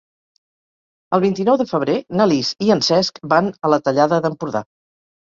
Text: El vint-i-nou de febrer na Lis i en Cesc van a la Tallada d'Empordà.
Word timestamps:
El 1.17 1.21
vint-i-nou 1.25 1.59
de 1.63 1.69
febrer 1.73 1.99
na 2.21 2.29
Lis 2.33 2.51
i 2.69 2.75
en 2.79 2.85
Cesc 2.91 3.25
van 3.37 3.55
a 3.71 3.75
la 3.77 3.83
Tallada 3.89 4.25
d'Empordà. 4.27 4.69